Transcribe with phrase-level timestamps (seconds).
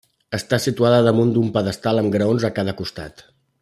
[0.37, 3.27] Està situada damunt un pedestal amb graons a cada costat.